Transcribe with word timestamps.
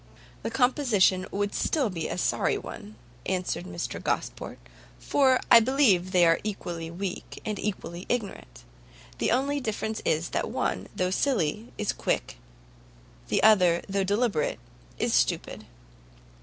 "The 0.41 0.49
composition 0.49 1.27
would 1.29 1.53
still 1.53 1.91
be 1.91 2.07
a 2.07 2.17
sorry 2.17 2.57
one," 2.57 2.95
answered 3.27 3.65
Mr 3.65 4.01
Gosport, 4.03 4.57
"for 4.97 5.39
I 5.51 5.59
believe 5.59 6.09
they 6.11 6.25
are 6.25 6.39
equally 6.43 6.89
weak, 6.89 7.39
and 7.45 7.59
equally 7.59 8.07
ignorant; 8.09 8.63
the 9.19 9.29
only 9.29 9.59
difference 9.59 10.01
is, 10.03 10.29
that 10.29 10.49
one, 10.49 10.87
though 10.95 11.11
silly, 11.11 11.71
is 11.77 11.93
quick, 11.93 12.37
the 13.27 13.43
other, 13.43 13.83
though 13.87 14.03
deliberate, 14.03 14.57
is 14.97 15.13
stupid. 15.13 15.65